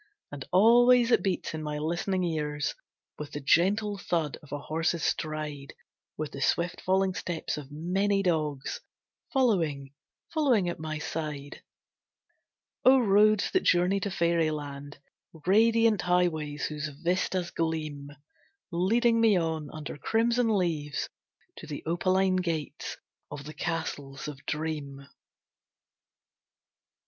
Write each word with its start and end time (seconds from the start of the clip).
And 0.31 0.43
always 0.51 1.11
it 1.11 1.21
beats 1.21 1.53
in 1.53 1.61
my 1.61 1.77
listening 1.77 2.23
ears 2.23 2.73
With 3.19 3.33
the 3.33 3.39
gentle 3.39 3.99
thud 3.99 4.35
of 4.41 4.51
a 4.51 4.57
horse's 4.57 5.03
stride, 5.03 5.75
With 6.17 6.31
the 6.31 6.41
swift 6.41 6.81
falling 6.81 7.13
steps 7.13 7.55
of 7.55 7.69
many 7.71 8.23
dogs, 8.23 8.81
Following, 9.31 9.93
following 10.33 10.67
at 10.69 10.79
my 10.79 10.97
side. 10.97 11.61
O 12.83 12.97
Roads 12.97 13.51
that 13.51 13.61
journey 13.61 13.99
to 13.99 14.09
fairyland! 14.09 14.97
Radiant 15.45 16.01
highways 16.01 16.65
whose 16.65 16.87
vistas 16.87 17.51
gleam, 17.51 18.09
Leading 18.71 19.21
me 19.21 19.37
on, 19.37 19.69
under 19.71 19.97
crimson 19.97 20.49
leaves, 20.57 21.09
To 21.57 21.67
the 21.67 21.83
opaline 21.85 22.37
gates 22.37 22.97
of 23.29 23.43
the 23.43 23.53
Castles 23.53 24.27
of 24.27 24.43
Dream. 24.47 25.07